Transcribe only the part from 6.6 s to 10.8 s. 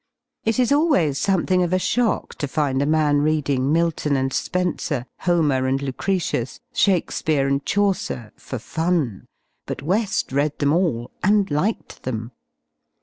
Shakespeare and Chaucer for fun, but We§i read them